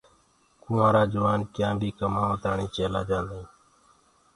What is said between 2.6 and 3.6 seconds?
چيلآ جآندآ هينٚ۔